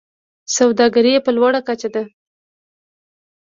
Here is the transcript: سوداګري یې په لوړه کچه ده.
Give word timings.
سوداګري 0.57 1.11
یې 1.15 1.19
په 1.25 1.31
لوړه 1.37 1.59
کچه 1.67 1.89
ده. 1.93 2.03